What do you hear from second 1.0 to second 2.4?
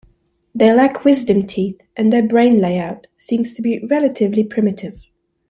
wisdom teeth, and their